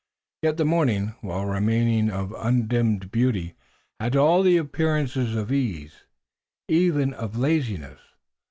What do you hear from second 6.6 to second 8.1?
even of laziness.